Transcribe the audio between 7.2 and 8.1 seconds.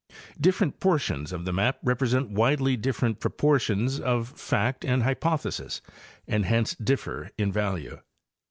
in value.